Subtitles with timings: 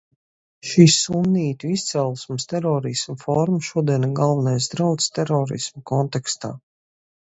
[0.69, 6.57] Šī sunnītu izcelsmes terorisma forma šodien ir galvenais drauds terorisma kontekstā.